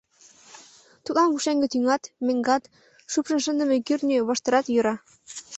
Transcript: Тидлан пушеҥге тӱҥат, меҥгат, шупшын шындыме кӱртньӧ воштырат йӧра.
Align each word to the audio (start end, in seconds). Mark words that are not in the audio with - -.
Тидлан 1.03 1.29
пушеҥге 1.33 1.67
тӱҥат, 1.69 2.03
меҥгат, 2.25 2.63
шупшын 3.11 3.39
шындыме 3.45 3.77
кӱртньӧ 3.87 4.17
воштырат 4.27 4.65
йӧра. 4.73 4.95